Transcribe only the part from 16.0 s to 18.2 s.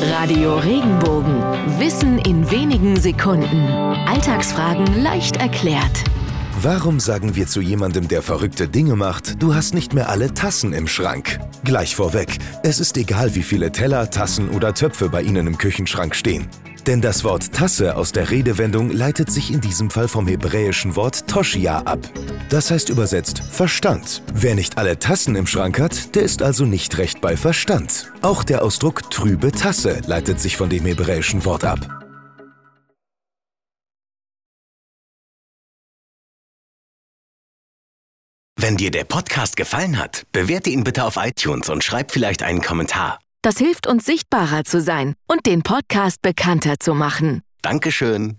stehen. Denn das Wort Tasse aus